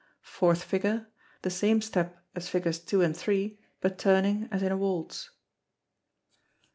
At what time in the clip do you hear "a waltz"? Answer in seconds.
4.71-5.29